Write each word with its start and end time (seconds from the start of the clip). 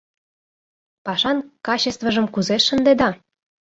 Пашан 1.05 1.37
качествыжым 1.67 2.25
кузе 2.33 2.57
шындеда? 2.67 3.09